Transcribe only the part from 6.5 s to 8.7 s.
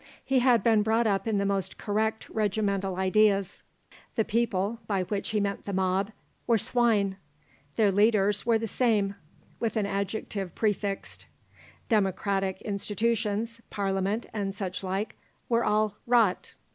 "swine"; their leaders were the